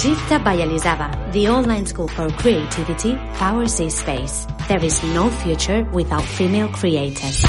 [0.00, 4.46] Shifta Bayalizava, the online school for creativity, powers this space.
[4.66, 7.44] There is no future without female creators.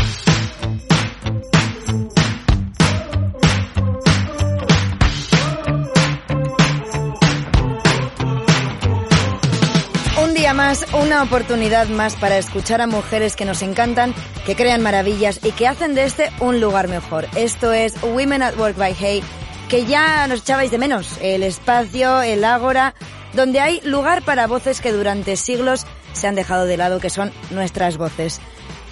[10.22, 14.14] Un día más, una oportunidad más para escuchar a mujeres que nos encantan,
[14.46, 17.28] que crean maravillas y que hacen de este un lugar mejor.
[17.38, 19.24] Esto es Women at Work by Hey,
[19.72, 21.18] que ya nos echabais de menos.
[21.22, 22.94] El espacio, el ágora,
[23.34, 27.32] donde hay lugar para voces que durante siglos se han dejado de lado, que son
[27.52, 28.42] nuestras voces.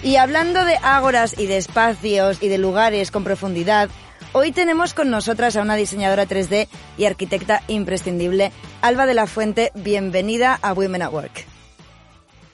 [0.04, 3.90] Y hablando de ágoras y de espacios y de lugares con profundidad,
[4.32, 9.74] hoy tenemos con nosotras a una diseñadora 3D y arquitecta imprescindible, Alba de la Fuente.
[9.76, 11.46] Bienvenida a Women at Work.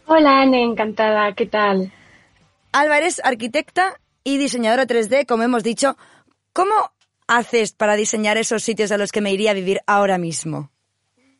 [0.07, 1.31] Hola, Anne, encantada.
[1.35, 1.93] ¿Qué tal?
[2.71, 5.95] Alba, eres arquitecta y diseñadora 3D, como hemos dicho.
[6.53, 6.94] ¿Cómo
[7.27, 10.71] haces para diseñar esos sitios a los que me iría a vivir ahora mismo?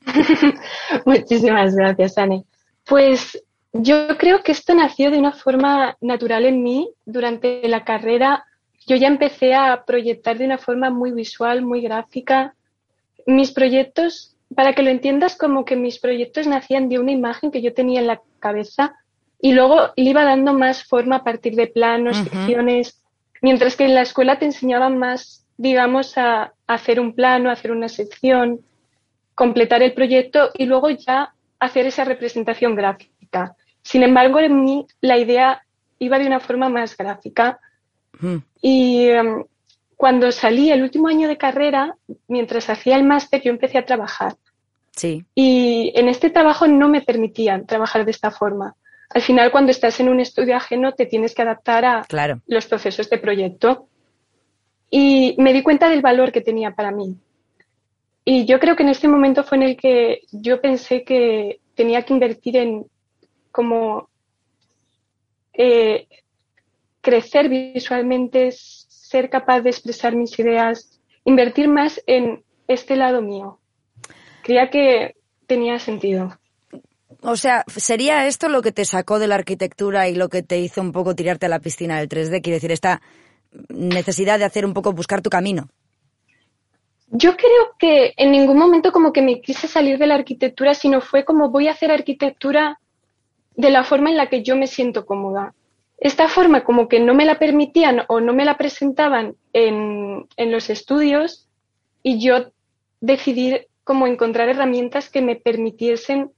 [1.06, 2.46] Muchísimas gracias, Anne.
[2.86, 3.42] Pues
[3.74, 6.90] yo creo que esto nació de una forma natural en mí.
[7.06, 8.46] Durante la carrera
[8.88, 12.56] yo ya empecé a proyectar de una forma muy visual, muy gráfica.
[13.26, 17.62] Mis proyectos, para que lo entiendas, como que mis proyectos nacían de una imagen que
[17.62, 18.96] yo tenía en la cabeza
[19.42, 23.02] y luego le iba dando más forma a partir de planos, secciones,
[23.42, 27.72] mientras que en la escuela te enseñaban más, digamos, a, hacer un plano, a hacer
[27.72, 28.62] una sección,
[29.34, 33.56] completar el proyecto y luego ya hacer esa representación gráfica.
[33.82, 35.64] Sin embargo, en mí la idea
[36.00, 37.60] iba de una forma más gráfica.
[38.62, 39.44] Y um,
[39.96, 41.96] cuando salí el último año de carrera,
[42.28, 44.36] mientras hacía el máster, yo empecé a trabajar.
[44.92, 45.26] Sí.
[45.36, 48.76] Y en este trabajo no me permitían trabajar de esta forma.
[49.10, 52.42] Al final, cuando estás en un estudio ajeno, te tienes que adaptar a Claro.
[52.48, 53.88] los procesos de proyecto.
[54.98, 57.18] Y me di cuenta del valor que tenía para mí.
[58.24, 62.04] Y yo creo que en este momento fue en el que yo pensé que tenía
[62.04, 62.86] que invertir en
[63.52, 64.08] como
[65.52, 66.08] eh,
[67.02, 73.60] crecer visualmente, ser capaz de expresar mis ideas, invertir más en este lado mío.
[74.44, 76.40] Creía que tenía sentido.
[77.20, 80.58] O sea, ¿sería esto lo que te sacó de la arquitectura y lo que te
[80.58, 82.42] hizo un poco tirarte a la piscina del 3D?
[82.42, 83.02] Quiere decir, esta
[83.70, 85.70] necesidad de hacer un poco, buscar tu camino.
[87.10, 91.02] Yo creo que en ningún momento como que me quise salir de la arquitectura, sino
[91.02, 92.80] fue como voy a hacer arquitectura
[93.56, 95.54] de la forma en la que yo me siento cómoda.
[95.98, 100.52] Esta forma como que no me la permitían o no me la presentaban en, en
[100.52, 101.48] los estudios
[102.04, 102.52] y yo
[103.00, 106.32] decidí como encontrar herramientas que me permitiesen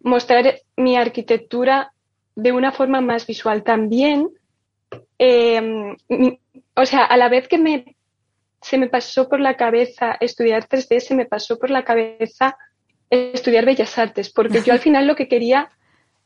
[0.00, 1.92] mostrar mi arquitectura
[2.34, 4.28] de una forma más visual también.
[5.18, 5.96] eh,
[6.74, 7.96] o sea, a la vez que me,
[8.60, 12.56] se me pasó por la cabeza estudiar 3D, se me pasó por la cabeza
[13.10, 15.70] estudiar Bellas Artes, porque yo al final lo que quería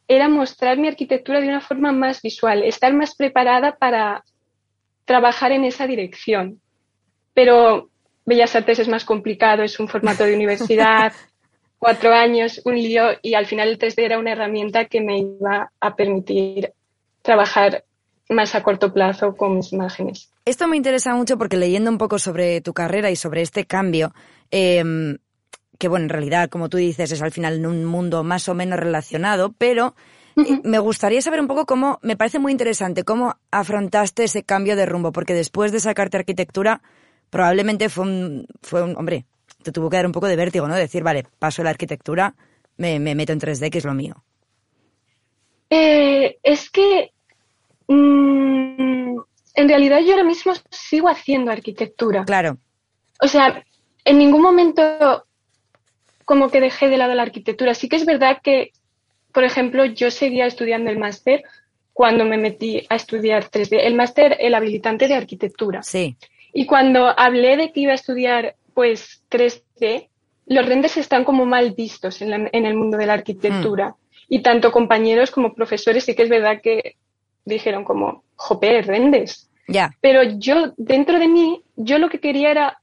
[0.06, 4.22] era mostrar mi arquitectura de una forma más visual, estar más preparada para
[5.04, 6.60] trabajar en esa dirección.
[7.32, 7.88] Pero
[8.26, 11.12] Bellas Artes es más complicado, es un formato de universidad,
[11.78, 15.70] cuatro años, un lío, y al final el 3D era una herramienta que me iba
[15.80, 16.72] a permitir
[17.22, 17.84] trabajar
[18.28, 20.30] más a corto plazo con mis imágenes.
[20.44, 24.12] Esto me interesa mucho porque leyendo un poco sobre tu carrera y sobre este cambio,
[24.50, 24.82] eh,
[25.78, 28.78] que bueno, en realidad, como tú dices, es al final un mundo más o menos
[28.78, 29.94] relacionado, pero
[30.36, 34.76] eh, me gustaría saber un poco cómo, me parece muy interesante cómo afrontaste ese cambio
[34.76, 36.82] de rumbo, porque después de sacarte arquitectura,
[37.30, 39.26] probablemente fue un, fue un, hombre,
[39.62, 40.74] te tuvo que dar un poco de vértigo, ¿no?
[40.74, 42.34] Decir, vale, paso de la arquitectura,
[42.76, 44.22] me, me meto en 3D, que es lo mío.
[45.70, 47.13] Eh, es que
[47.88, 49.16] mm,
[49.56, 52.24] en realidad yo ahora mismo sigo haciendo arquitectura.
[52.24, 52.58] Claro,
[53.20, 53.64] O sea,
[54.04, 55.24] en ningún momento
[56.24, 57.74] como que dejé de lado la arquitectura.
[57.74, 58.72] Sí que es verdad que,
[59.32, 61.42] por ejemplo, yo seguía estudiando el máster
[61.92, 63.78] cuando me metí a estudiar 3D.
[63.86, 65.82] El máster, el habilitante de arquitectura.
[65.82, 66.16] sí,
[66.52, 70.08] Y cuando hablé de que iba a estudiar, pues, 3D,
[70.46, 73.94] los renders están como mal vistos en, la- en el mundo de la arquitectura.
[74.28, 76.96] Y tanto compañeros como profesores sí que es verdad que
[77.44, 79.50] dijeron como, jope, renders.
[79.68, 82.80] ya, Pero yo, dentro de mí, yo lo que quería era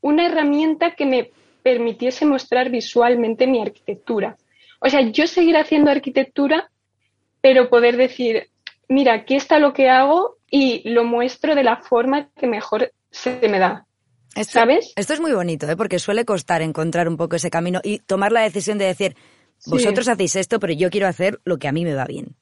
[0.00, 1.30] una herramienta que me
[1.62, 4.36] permitiese mostrar visualmente mi arquitectura.
[4.80, 6.70] O sea, yo seguir haciendo arquitectura,
[7.40, 8.48] pero poder decir,
[8.88, 13.40] mira, aquí está lo que hago y lo muestro de la forma que mejor se
[13.48, 13.86] me da.
[14.34, 14.92] Esto, ¿Sabes?
[14.96, 15.76] Esto es muy bonito, ¿eh?
[15.76, 19.16] porque suele costar encontrar un poco ese camino y tomar la decisión de decir,
[19.66, 22.36] vosotros hacéis esto, pero yo quiero hacer lo que a mí me va bien.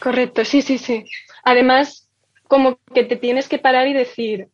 [0.00, 1.04] Correcto, sí, sí, sí.
[1.44, 2.08] Además,
[2.48, 4.48] como que te tienes que parar y decir,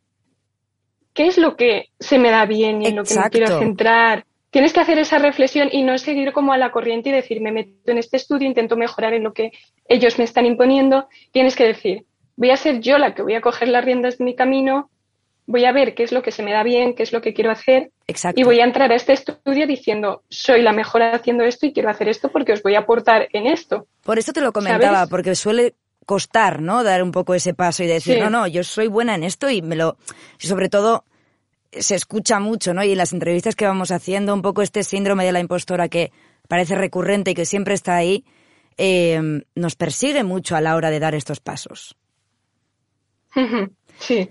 [1.15, 4.27] ¿qué es lo que se me da bien y en lo que me quiero centrar?
[4.57, 7.53] tienes que hacer esa reflexión y no seguir como a la corriente y decir, me
[7.53, 9.53] meto en este estudio, intento mejorar en lo que
[9.87, 11.09] ellos me están imponiendo.
[11.31, 12.07] Tienes que decir,
[12.37, 14.89] voy a ser yo la que voy a coger las riendas de mi camino,
[15.45, 17.35] voy a ver qué es lo que se me da bien, qué es lo que
[17.35, 17.91] quiero hacer.
[18.37, 21.91] Y voy a entrar a este estudio diciendo, soy la mejor haciendo esto y quiero
[21.91, 23.89] hacer esto porque os voy a aportar en esto.
[24.05, 25.75] Por eso te lo comentaba, porque suele
[26.05, 26.85] costar, ¿no?
[26.85, 29.61] Dar un poco ese paso y decir, no, no, yo soy buena en esto y
[29.61, 29.97] me lo...
[30.39, 31.05] sobre todo
[31.73, 32.85] se escucha mucho, ¿no?
[32.85, 36.13] Y en las entrevistas que vamos haciendo, un poco este síndrome de la impostora que
[36.49, 38.25] parece recurrente y que siempre está ahí,
[38.79, 41.97] eh, nos persigue mucho a la hora de dar estos pasos.
[43.99, 44.29] Sí.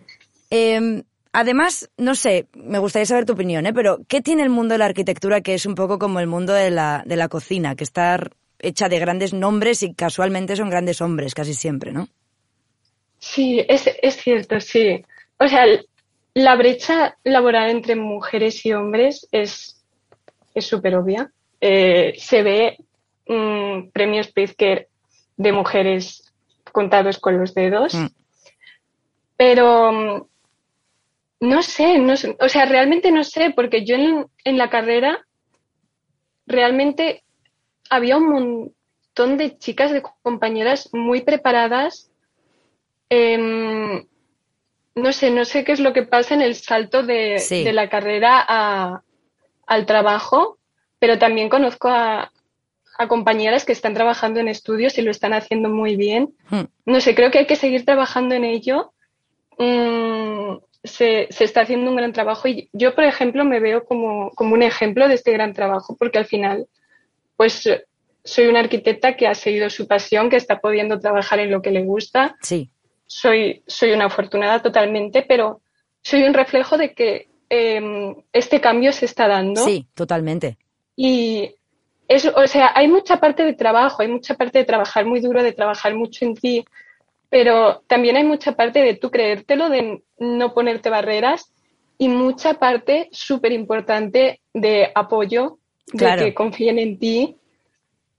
[0.51, 1.01] Em,
[1.35, 3.73] además, no sé, me gustaría saber tu opinión, ¿eh?
[3.73, 6.53] pero ¿qué tiene el mundo de la arquitectura que es un poco como el mundo
[6.53, 8.19] de la, de la cocina, que está
[8.59, 12.07] hecha de grandes nombres y casualmente son grandes hombres casi siempre, ¿no?
[13.19, 15.03] Sí, es, es cierto, sí.
[15.37, 15.65] O sea,
[16.33, 19.81] la brecha laboral entre mujeres y hombres es
[20.57, 21.31] súper obvia.
[21.59, 22.77] Eh, se ve
[23.27, 24.87] mm, premios Pritzker
[25.37, 26.31] de mujeres
[26.71, 27.93] contados con los dedos.
[27.93, 28.07] Mm.
[29.37, 30.29] Pero
[31.39, 35.25] no sé, no sé, o sea, realmente no sé, porque yo en, la carrera
[36.45, 37.23] realmente
[37.89, 42.11] había un montón de chicas, de compañeras muy preparadas.
[43.09, 44.05] Em,
[44.95, 49.03] no sé, no sé qué es lo que pasa en el salto de, la carrera
[49.67, 50.57] al trabajo,
[50.99, 52.31] pero también conozco a,
[53.09, 56.33] compañeras que están trabajando en estudios y lo están haciendo muy bien.
[56.49, 56.61] Hmm.
[56.85, 58.93] No sé, creo que hay que seguir trabajando en ello.
[59.57, 64.31] Mm, se, se, está haciendo un gran trabajo y yo, por ejemplo, me veo como,
[64.31, 66.67] como un ejemplo de este gran trabajo porque al final,
[67.35, 67.69] pues
[68.23, 71.71] soy una arquitecta que ha seguido su pasión, que está pudiendo trabajar en lo que
[71.71, 72.35] le gusta.
[72.41, 72.69] Sí
[73.05, 75.61] soy, soy una afortunada totalmente, pero
[76.01, 79.63] soy un reflejo de que em, este cambio se está dando.
[79.63, 80.57] Sí, totalmente.
[80.95, 81.55] Y
[82.07, 85.43] eso, o sea, hay mucha parte de trabajo, hay mucha parte de trabajar muy duro,
[85.43, 86.65] de trabajar mucho en ti,
[87.35, 91.51] pero también hay mucha parte de tú creértelo, de no ponerte barreras
[91.97, 95.57] y mucha parte súper importante de apoyo,
[95.91, 97.35] de que confíen en ti,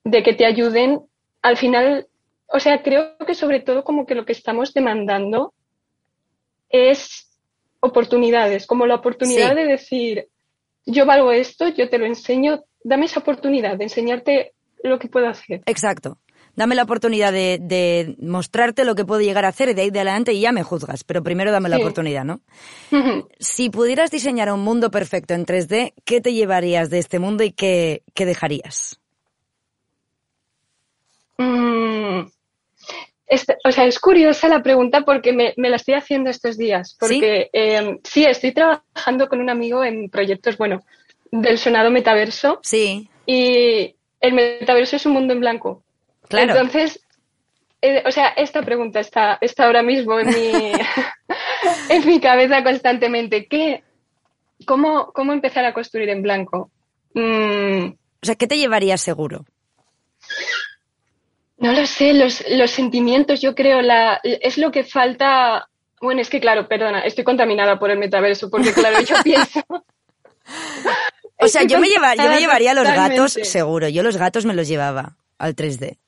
[0.04, 1.00] de que te ayuden.
[1.40, 2.08] Al final,
[2.48, 5.54] o sea, creo que sobre todo como que lo que estamos demandando
[6.68, 7.38] es
[7.80, 10.28] oportunidades, como la oportunidad de decir,
[10.84, 14.52] yo valgo esto, yo te lo enseño, dame esa oportunidad de enseñarte
[14.82, 15.62] lo que puedo hacer.
[15.64, 16.18] Exacto.
[16.56, 20.00] Dame la oportunidad de, mostrarte lo que puedo llegar a hacer y de ahí de
[20.00, 22.40] adelante y ya me juzgas, pero primero dame la oportunidad, ¿no?
[23.38, 27.52] si pudieras diseñar un mundo perfecto en 3D, ¿qué te llevarías de este mundo y
[27.52, 28.98] qué, dejarías?
[31.36, 32.20] Mm,
[33.64, 36.96] o sea, es curiosa la pregunta porque me, la estoy haciendo estos días.
[36.98, 38.24] Porque em, ¿Sí?
[38.24, 40.82] estoy trabajando con un amigo en proyectos, bueno,
[41.30, 42.60] del sonado metaverso.
[42.62, 43.10] Sí.
[43.26, 45.82] Y el metaverso es un mundo en blanco.
[46.28, 46.52] Claro.
[46.52, 47.00] Entonces,
[47.82, 50.72] eh, o sea, esta pregunta está, está ahora mismo en mi,
[51.88, 53.46] en mi cabeza constantemente.
[53.46, 53.84] ¿Qué,
[54.64, 56.70] cómo, ¿Cómo empezar a construir en blanco?
[57.14, 57.92] Mm.
[58.22, 59.44] O sea, ¿qué te llevaría seguro?
[61.58, 65.68] No lo sé, los, los sentimientos, yo creo, la, es lo que falta.
[66.00, 69.60] Bueno, es que claro, perdona, estoy contaminada por el metaverso, porque claro, yo pienso.
[71.38, 73.88] o sea, yo me, lleva, yo me llevaría a los gatos, seguro.
[73.88, 75.98] Yo los gatos me los llevaba al 3D.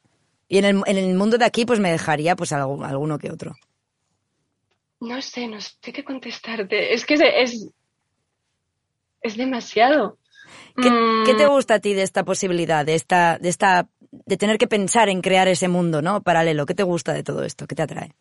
[0.49, 3.31] Y en el, en el mundo de aquí, pues me dejaría pues algo, alguno que
[3.31, 3.55] otro.
[5.01, 6.95] No sé, no sé qué contestarte.
[6.95, 7.69] Es que es,
[9.21, 10.19] es demasiado.
[10.77, 10.91] ¿Qué,
[11.27, 11.51] ¿Qué, te mm.
[11.51, 15.21] gusta a ti de esta posibilidad, de esta, de esta de tener que pensar en
[15.21, 16.23] crear ese mundo, ¿no?
[16.23, 16.67] Paralelo.
[16.67, 17.67] ¿Qué te gusta de todo esto?
[17.67, 18.15] ¿Qué te atrae?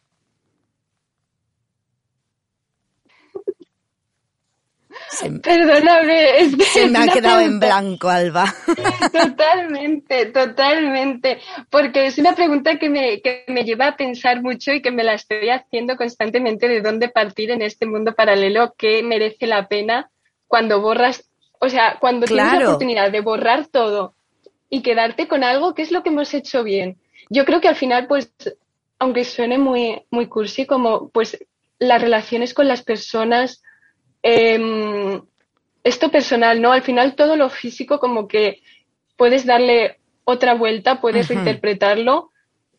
[5.42, 8.54] Perdóname, es que se me ha quedado en blanco, Alba.
[9.12, 11.40] Totalmente, totalmente.
[11.70, 15.04] Porque es una pregunta que me, que me lleva a pensar mucho y que me
[15.04, 20.10] la estoy haciendo constantemente de dónde partir en este mundo paralelo que merece la pena
[20.48, 24.14] cuando borras, o sea, cuando tienes la oportunidad de borrar todo
[24.70, 26.98] y quedarte con algo que es lo que hemos hecho bien.
[27.30, 28.32] Yo creo que al final, pues,
[29.00, 31.38] aunque suene muy, muy cursi, como pues
[31.80, 33.62] las relaciones con las personas,
[34.22, 35.22] em,
[35.84, 36.72] esto personal, ¿no?
[36.72, 38.62] Al final todo lo físico como que
[39.16, 42.32] puedes darle otra vuelta, puedes reinterpretarlo,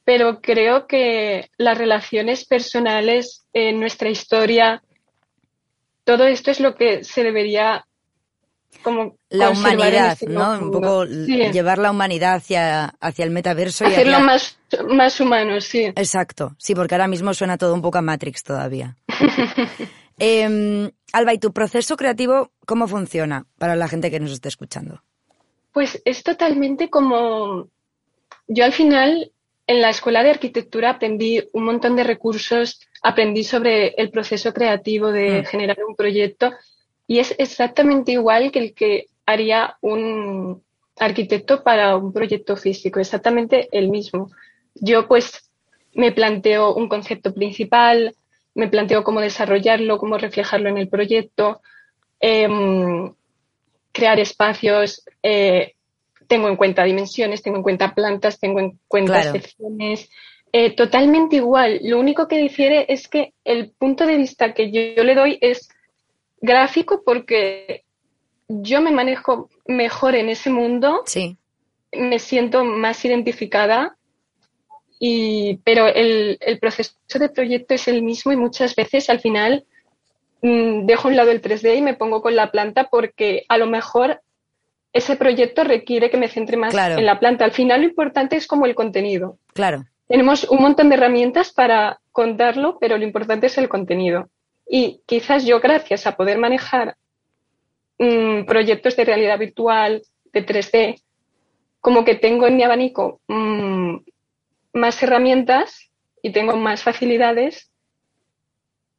[0.05, 4.83] pero creo que las relaciones personales en nuestra historia,
[6.05, 7.87] todo esto es lo que se debería
[8.83, 10.59] como la humanidad, este ¿no?
[10.59, 13.85] Un poco llevar la humanidad hacia, hacia el metaverso.
[13.85, 15.85] y Hacerlo más, más humano, sí.
[15.85, 18.97] Exacto, sí, porque ahora mismo suena todo un poco a Matrix todavía.
[20.19, 25.03] Eh, Alba, ¿y tu proceso creativo cómo funciona para la gente que nos esté escuchando?
[25.73, 27.69] Pues es totalmente como...
[28.47, 29.31] Yo al final
[29.67, 35.13] en la escuela de arquitectura aprendí un montón de recursos, aprendí sobre el proceso creativo
[35.13, 35.45] de mm.
[35.45, 36.53] generar un proyecto
[37.07, 40.63] y es exactamente igual que el que haría un
[40.99, 44.31] arquitecto para un proyecto físico, exactamente el mismo.
[44.75, 45.51] Yo pues
[45.95, 48.15] me planteo un concepto principal,
[48.59, 51.61] me planteo cómo desarrollarlo, cómo reflejarlo en el proyecto,
[52.19, 53.15] em,
[53.93, 55.75] crear espacios, eh,
[56.27, 60.11] tengo en cuenta dimensiones, tengo en cuenta plantas, tengo en cuenta secciones.
[60.53, 61.79] Eh, totalmente igual.
[61.85, 65.69] Lo único que difiere es que el punto de vista que yo, le doy es
[66.41, 67.85] gráfico porque
[68.49, 71.03] yo me manejo mejor en ese mundo.
[71.07, 71.37] Sí.
[71.93, 73.98] Me siento más identificada.
[74.99, 79.65] Y, pero el, el proceso de proyecto es el mismo y muchas veces al final
[80.43, 83.59] mm, dejo a un lado el 3D y me pongo con la planta porque a
[83.59, 84.21] lo mejor
[84.93, 87.45] ese proyecto requiere que me centre más en la planta.
[87.45, 89.39] Al final lo importante es como el contenido.
[89.55, 89.85] Claro.
[90.09, 94.29] Tenemos un montón de herramientas para contarlo, pero lo importante es el contenido.
[94.67, 96.97] Y quizás yo, gracias a poder manejar
[97.99, 100.03] mm, proyectos de realidad virtual,
[100.33, 101.03] de 3D,
[101.81, 103.97] como que tengo en mi abanico mm,
[104.79, 105.91] más herramientas
[106.23, 107.71] y tengo más facilidades,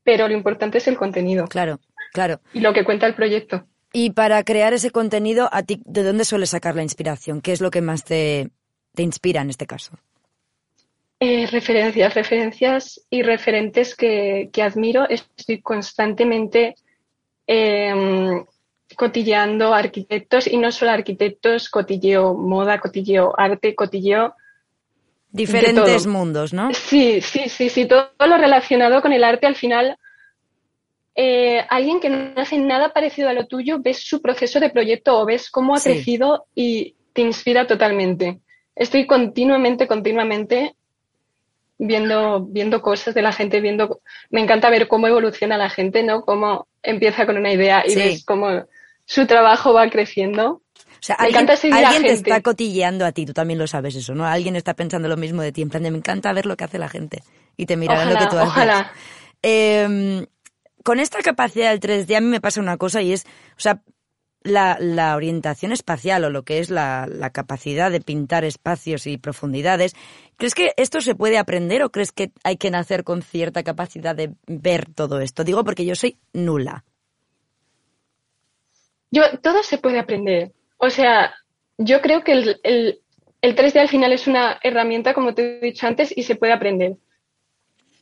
[0.03, 1.47] pero lo importante es el contenido.
[1.47, 1.79] Claro,
[2.13, 2.39] claro.
[2.53, 3.65] Y lo que cuenta el proyecto.
[3.91, 7.41] Y para crear ese contenido, ¿a ti de dónde sueles sacar la inspiración?
[7.41, 8.49] ¿Qué es lo que más te,
[8.97, 9.93] inspira en este caso?
[11.19, 15.09] Eh, referencias, referencias y referentes que, admiro.
[15.09, 16.75] Estoy constantemente
[17.47, 18.45] em,
[18.95, 24.35] cotilleando arquitectos y no solo arquitectos, cotilleo moda, cotilleo arte, cotilleo...
[25.31, 26.73] Diferentes mundos, ¿no?
[26.73, 27.85] Sí, sí, sí, sí.
[27.85, 29.97] Todo lo relacionado con el arte al final
[31.21, 35.19] eh, alguien que no hace nada parecido a lo tuyo, ves su proceso de proyecto
[35.19, 38.39] o ves cómo ha crecido y te inspira totalmente.
[38.73, 40.75] Estoy continuamente, continuamente
[41.77, 46.23] viendo, viendo cosas de la gente, viendo, me encanta ver cómo evoluciona la gente, ¿no?
[46.23, 48.65] Cómo empieza con una idea y ves cómo
[49.03, 50.61] su trabajo va creciendo.
[50.99, 54.25] O sea, alguien, te está cotilleando a ti, tú también lo sabes eso, ¿no?
[54.25, 56.65] Alguien está pensando lo mismo de ti, en plan de me encanta ver lo que
[56.65, 57.23] hace la gente
[57.55, 58.49] y te mirarán lo que tú haces.
[58.49, 58.91] Ojalá.
[59.41, 60.25] Eh,
[60.83, 63.25] con esta capacidad del 3D a mí me pasa una cosa y es,
[63.57, 63.81] o sea,
[64.43, 69.93] la, orientación espacial o lo que es la, capacidad de pintar espacios y profundidades,
[70.37, 74.15] ¿crees que esto se puede aprender o crees que hay que nacer con cierta capacidad
[74.15, 75.43] de ver todo esto?
[75.43, 76.85] Digo porque yo soy nula.
[79.11, 80.53] Yo, todo se puede aprender.
[80.79, 81.35] O sea,
[81.77, 82.99] yo creo que el, el,
[83.41, 86.53] el 3D al final es una herramienta, como te he dicho antes, y se puede
[86.53, 86.95] aprender.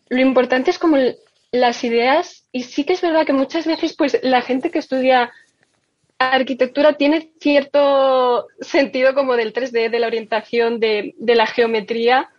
[0.10, 1.18] Lo importante es como el,
[1.52, 5.32] las ideas, y sí que es verdad que muchas veces pues la gente que estudia
[6.20, 12.30] arquitectura tiene cierto sentido como del 3D, de la orientación, de, la geometría,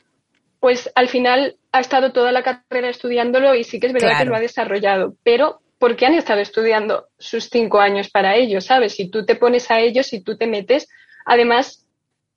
[0.61, 4.25] pues al final ha estado toda la carrera estudiándolo y sí que es verdad que
[4.25, 8.94] lo ha desarrollado, pero porque han estado estudiando sus cinco años para ello, ¿sabes?
[8.94, 10.88] Si tú te pones a ellos, si tú te metes,
[11.25, 11.87] además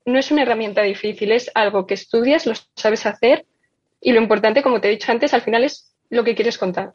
[0.04, 3.46] no es una herramienta difícil, es algo que estudias, lo sabes hacer
[4.00, 6.92] y lo importante, como te he dicho antes, al final es lo que quieres contar.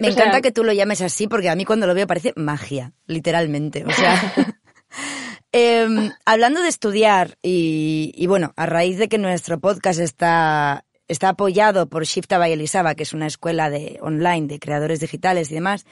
[0.00, 2.92] me encanta que tú lo llames así porque a mí cuando lo veo parece magia,
[3.06, 3.84] literalmente.
[3.84, 4.32] O sea,
[5.52, 11.86] em, hablando de estudiar y, bueno, a raíz de que nuestro podcast está, está apoyado
[11.88, 15.84] por Shifta by Elisaba, que es una escuela de online de creadores digitales y demás,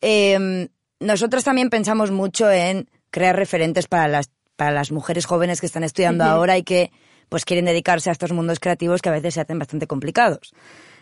[0.00, 0.68] eh,
[1.00, 5.84] nosotros también pensamos mucho en crear referentes para las, para las mujeres jóvenes que están
[5.84, 6.92] estudiando ahora y que
[7.28, 10.52] pues quieren dedicarse a estos mundos creativos que a veces se hacen bastante complicados.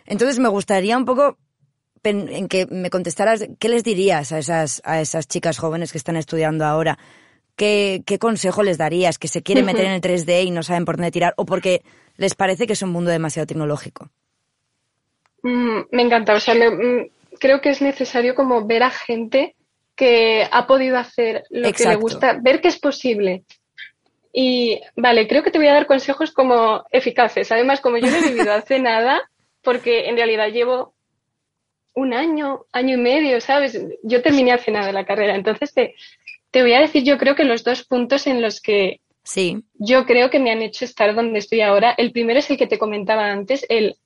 [0.07, 1.39] Entonces me gustaría un poco
[2.03, 6.17] en que me contestaras qué les dirías a esas, a esas chicas jóvenes que están
[6.17, 6.99] estudiando ahora.
[7.57, 9.19] ¿Qué, qué consejo les darías?
[9.19, 11.83] Que se quieren meter en el 3D y no saben por dónde tirar o porque
[12.21, 14.11] les parece que es un mundo demasiado tecnológico.
[15.43, 16.35] Mm, me encanta.
[16.35, 17.09] O sea, mm,
[17.39, 19.57] creo que es necesario como ver a gente
[19.97, 23.45] que ha podido hacer lo que le gusta, ver que es posible.
[24.35, 27.51] Y vale, creo que te voy a dar consejos como eficaces.
[27.51, 29.23] Además, como yo no he vivido hace nada,
[29.63, 30.93] porque en realidad llevo
[31.95, 33.81] un año, año y medio, ¿sabes?
[34.03, 35.95] Yo terminé hace nada la carrera, entonces te,
[36.51, 39.63] te voy a decir yo creo que los dos puntos en los que sí.
[39.75, 42.67] yo creo que me han hecho estar donde estoy ahora, el primero es el que
[42.67, 43.97] te comentaba antes, el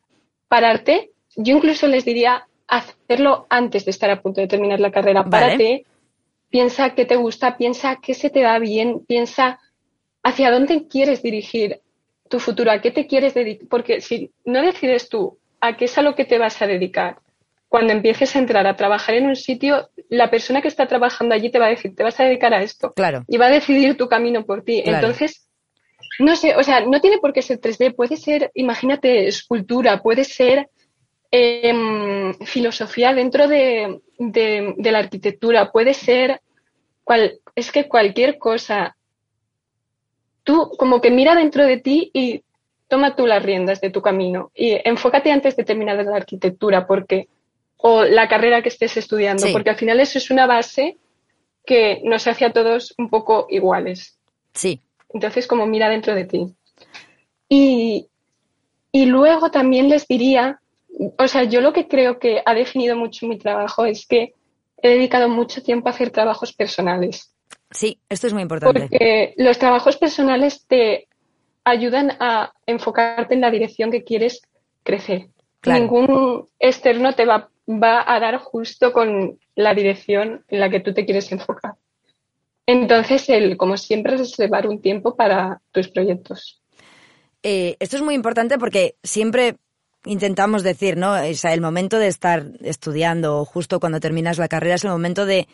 [0.49, 5.25] pararte, yo incluso les diría hacerlo antes de estar a punto de terminar la carrera,
[5.25, 5.85] párate,
[6.49, 9.59] piensa qué te gusta, piensa qué se te da bien, piensa
[10.23, 11.81] hacia dónde quieres dirigir
[12.29, 15.99] tu futuro, a qué te quieres dedicar, porque si no decides tú a qué es
[15.99, 17.19] a lo que te vas a dedicar,
[17.75, 21.51] cuando empieces a entrar a trabajar en un sitio, la persona que está trabajando allí
[21.51, 22.93] te va a decir, te vas a dedicar a esto.
[22.93, 23.25] Claro.
[23.27, 24.81] Y va a decidir tu camino por ti.
[24.87, 25.49] Entonces,
[26.21, 30.23] no sé, o sea, no tiene por qué ser 3D, puede ser, imagínate, escultura, puede
[30.23, 30.69] ser
[31.33, 34.01] em, filosofía dentro de,
[34.79, 36.43] la arquitectura, puede ser,
[37.03, 38.97] cual, es que cualquier cosa.
[40.45, 42.45] Tú como que mira dentro de ti y
[42.87, 47.27] toma tú las riendas de tu camino y enfócate antes de terminar la arquitectura porque
[47.87, 50.97] o la carrera que estés estudiando, porque al final eso es una base
[51.67, 54.17] que nos hace a todos un poco iguales.
[54.55, 54.81] Sí.
[55.13, 56.55] Entonces, como mira dentro de ti.
[57.47, 58.09] Y,
[58.91, 60.61] y luego también les diría,
[61.19, 64.33] o sea, yo lo que creo que ha definido mucho mi trabajo es que
[64.81, 67.35] he dedicado mucho tiempo a hacer trabajos personales.
[67.71, 68.81] Sí, esto es muy importante.
[68.81, 71.07] Porque los trabajos personales te
[71.65, 74.41] ayudan a enfocarte en la dirección que quieres
[74.83, 75.29] crecer.
[75.67, 80.93] Ningún externo te va, va a dar justo con la dirección en la que tú
[80.93, 81.75] te quieres enfocar.
[82.67, 86.63] Entonces, el, como siempre, reservar un tiempo para tus proyectos.
[87.43, 89.57] Eh, esto es muy importante porque siempre
[90.07, 91.13] intentamos decir, ¿no?
[91.13, 95.27] O el momento de estar estudiando o justo cuando terminas la carrera es el momento
[95.27, 95.47] de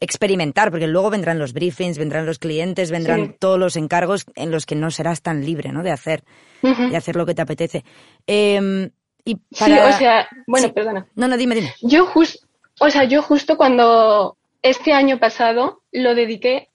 [0.00, 4.66] experimentar, porque luego vendrán los briefings, vendrán los clientes, vendrán todos los encargos en los
[4.66, 5.82] que no serás tan libre, ¿no?
[5.82, 6.24] De hacer,
[6.62, 7.84] de hacer lo que te apetece.
[8.26, 8.90] Em,
[9.24, 9.88] y para...
[9.88, 11.06] Sí, o sea, bueno, perdona.
[11.14, 11.74] No, no, dime, dime.
[11.80, 12.46] Yo justo,
[12.80, 16.68] o sea, yo justo cuando este año pasado lo dediqué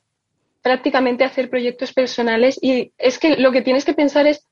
[0.62, 4.46] prácticamente a hacer proyectos personales y es que lo que tienes que pensar es,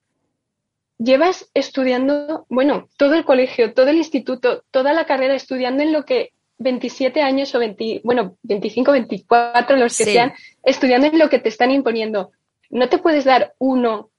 [0.98, 6.06] llevas estudiando, bueno, todo el colegio, todo el instituto, toda la carrera estudiando en lo
[6.06, 11.40] que 27 años o 20, bueno, 25, 24, los que sean, estudiando en lo que
[11.40, 12.32] te están imponiendo.
[12.70, 14.10] No te puedes dar uno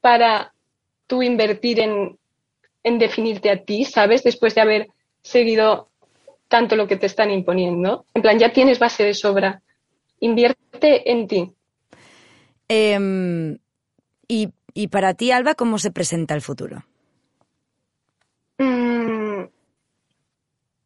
[0.00, 0.52] para
[1.06, 2.18] tú invertir en,
[2.88, 4.24] en definirte a ti, ¿sabes?
[4.24, 4.88] Después de haber
[5.22, 5.88] seguido
[6.48, 8.06] tanto lo que te están imponiendo.
[8.14, 9.62] En plan, ya tienes base de sobra.
[10.20, 11.52] Invierte en ti.
[12.68, 13.58] Em,
[14.26, 16.84] y, y, para ti, Alba, ¿cómo se presenta el futuro?
[18.58, 19.44] Mm,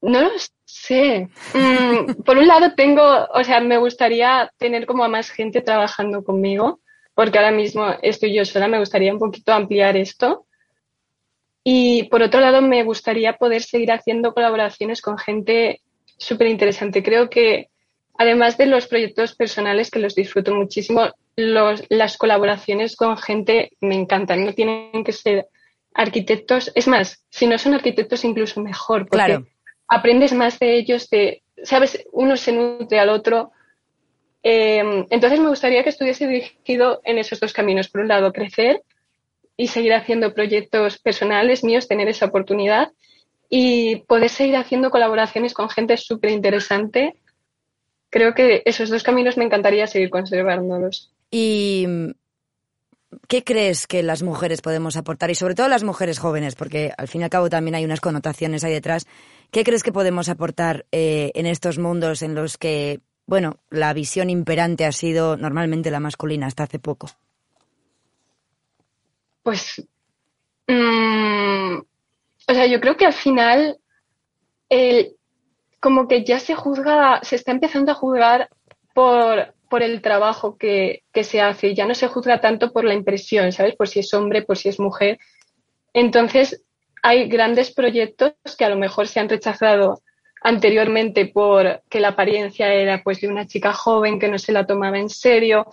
[0.02, 0.30] no lo
[0.64, 1.28] sé.
[1.54, 6.22] Mm, por un lado tengo, o sea, me gustaría tener como a más gente trabajando
[6.22, 6.80] conmigo,
[7.14, 10.46] porque ahora mismo estoy yo sola, me gustaría un poquito ampliar esto.
[11.64, 15.80] Y por otro lado, me gustaría poder seguir haciendo colaboraciones con gente
[16.16, 17.02] súper interesante.
[17.02, 17.68] Creo que
[18.18, 23.94] además de los proyectos personales que los disfruto muchísimo, los, las colaboraciones con gente me
[23.94, 24.44] encantan.
[24.44, 25.46] No tienen que ser
[25.94, 26.72] arquitectos.
[26.74, 29.44] Es más, si no son arquitectos, incluso mejor, porque
[29.88, 33.52] aprendes más de ellos, de, sabes, uno se nutre al otro.
[34.42, 37.88] Eh, entonces me gustaría que estuviese dirigido en esos dos caminos.
[37.88, 38.82] Por un lado, crecer
[39.62, 42.90] y seguir haciendo proyectos personales míos, tener esa oportunidad
[43.48, 47.14] y poder seguir haciendo colaboraciones con gente súper interesante.
[48.10, 51.12] Creo que esos dos caminos me encantaría seguir conservándolos.
[51.30, 51.86] ¿Y
[53.28, 55.30] qué crees que las mujeres podemos aportar?
[55.30, 58.00] Y sobre todo las mujeres jóvenes, porque al fin y al cabo también hay unas
[58.00, 59.06] connotaciones ahí detrás.
[59.52, 64.28] ¿Qué crees que podemos aportar eh, en estos mundos en los que, bueno, la visión
[64.28, 67.10] imperante ha sido normalmente la masculina hasta hace poco?
[69.42, 69.82] Pues,
[70.68, 71.76] mm,
[72.48, 73.78] o sea, yo creo que al final,
[74.68, 75.16] el,
[75.80, 78.48] como que ya se juzga, se está empezando a juzgar
[78.94, 82.94] por, por el trabajo que, que se hace, ya no se juzga tanto por la
[82.94, 83.74] impresión, ¿sabes?
[83.76, 85.18] Por si es hombre, por si es mujer.
[85.92, 86.62] Entonces,
[87.02, 90.02] hay grandes proyectos que a lo mejor se han rechazado
[90.40, 94.66] anteriormente por que la apariencia era pues de una chica joven que no se la
[94.66, 95.66] tomaba en serio.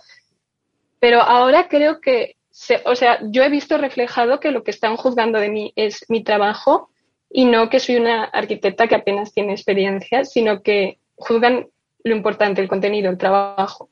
[0.98, 2.36] Pero ahora creo que
[2.84, 6.22] o sea, yo he visto reflejado que lo que están juzgando de mí es mi
[6.22, 6.90] trabajo
[7.30, 11.68] y no que soy una arquitecta que apenas tiene experiencia, sino que juzgan
[12.02, 13.88] lo importante, el contenido, el trabajo.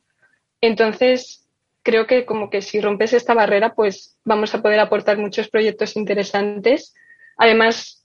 [0.61, 1.49] Entonces,
[1.83, 5.97] creo que como que si rompes esta barrera, pues vamos a poder aportar muchos proyectos
[5.97, 6.95] interesantes.
[7.37, 8.05] Además,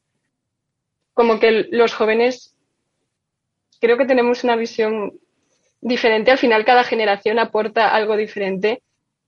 [1.14, 2.56] como que los jóvenes
[3.82, 5.20] creo que tenemos una visión
[5.82, 6.32] diferente.
[6.32, 8.84] Al final, cada generación aporta algo diferente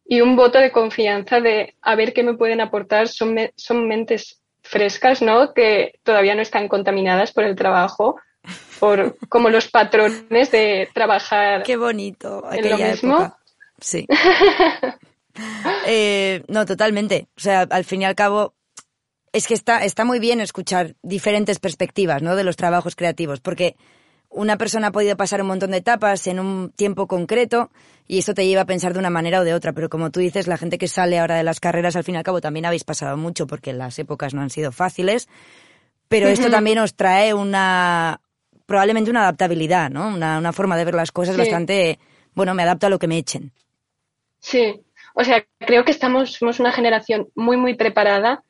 [0.07, 3.07] y un voto de confianza de a ver qué me pueden aportar.
[3.07, 5.53] Son, son mentes frescas, ¿no?
[5.53, 8.17] Que todavía no están contaminadas por el trabajo,
[8.79, 11.63] por como los patrones de trabajar.
[11.63, 12.43] Qué bonito.
[12.51, 13.35] En lo mismo.
[13.79, 14.07] Sí.
[15.85, 17.27] Eh, no, totalmente.
[17.35, 18.53] O sea, al fin y al cabo,
[19.33, 22.37] es que está, está muy bien escuchar diferentes perspectivas, ¿no?
[22.37, 23.75] De los trabajos creativos, porque
[24.29, 27.69] una persona ha podido pasar un montón de etapas en un tiempo concreto
[28.07, 29.73] y esto te lleva a pensar de una manera o de otra.
[29.73, 32.17] Pero como tú dices, la gente que sale ahora de las carreras, al fin y
[32.17, 35.27] al cabo, también habéis pasado mucho porque las épocas no han sido fáciles.
[36.07, 38.21] pero esto también os trae una,
[38.65, 40.07] probablemente una adaptabilidad, ¿no?
[40.07, 41.99] Una, una forma de ver las cosas bastante,
[42.33, 43.51] bueno, me adapto a lo que me echen.
[44.39, 44.81] Sí,
[45.15, 48.43] o sea, creo que estamos, somos una generación muy, muy preparada.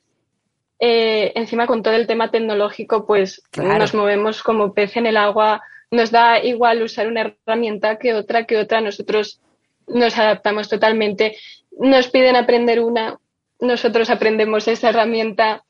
[0.79, 5.61] Eh, encima con todo el tema tecnológico, pues nos movemos como pez en el agua.
[5.91, 8.81] Nos da igual usar una herramienta que otra, que otra.
[8.81, 9.39] Nosotros
[9.87, 11.37] nos adaptamos totalmente.
[11.77, 13.17] Nos piden aprender una,
[13.59, 15.63] nosotros aprendemos esa herramienta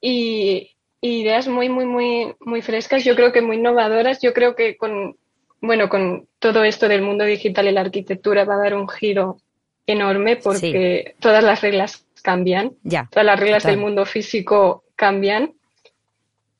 [0.00, 4.20] y, ideas muy, muy, muy, muy frescas, yo creo que muy innovadoras.
[4.22, 5.16] Yo creo que con,
[5.60, 9.38] bueno, con todo esto del mundo digital y la arquitectura va a dar un giro
[9.86, 15.52] enorme porque todas las reglas cambian, ya, todas las reglas del mundo físico cambian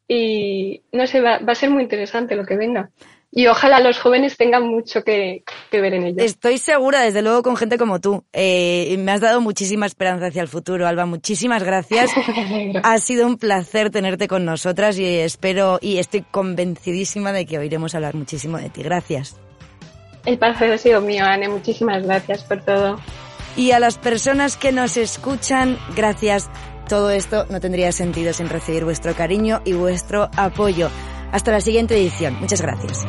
[0.08, 2.90] y no sé, va, va, a ser muy interesante lo que venga.
[3.36, 6.24] Y ojalá los jóvenes tengan mucho que, ver en ello.
[6.24, 8.24] Estoy segura, desde luego, con gente como tú.
[8.32, 11.04] Eh, me has dado muchísima esperanza hacia el futuro, Alba.
[11.04, 12.12] Muchísimas gracias.
[12.82, 17.94] ha sido un placer tenerte con nosotras y espero y estoy convencidísima de que oiremos
[17.94, 18.82] hablar muchísimo de ti.
[18.82, 19.36] Gracias.
[20.26, 21.48] El placer ha sido mío, Anne.
[21.48, 23.00] Muchísimas gracias por todo.
[23.56, 26.50] Y a las personas que nos escuchan, gracias.
[26.88, 30.90] Todo esto no tendría sentido sin recibir vuestro cariño y vuestro apoyo.
[31.32, 32.34] Hasta la siguiente edición.
[32.40, 33.04] Muchas gracias.